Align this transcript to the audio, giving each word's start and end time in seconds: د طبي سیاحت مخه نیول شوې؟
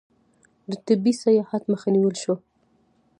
د 0.69 0.71
طبي 0.85 1.13
سیاحت 1.23 1.63
مخه 1.71 1.87
نیول 1.95 2.15
شوې؟ 2.23 2.35